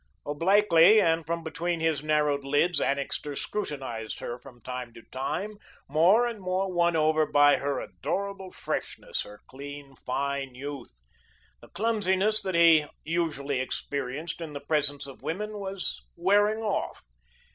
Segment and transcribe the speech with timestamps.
[0.25, 6.25] Obliquely, and from between his narrowed lids, Annixter scrutinised her from time to time, more
[6.25, 10.91] and more won over by her adorable freshness, her clean, fine youth.
[11.59, 17.03] The clumsiness that he usually experienced in the presence of women was wearing off.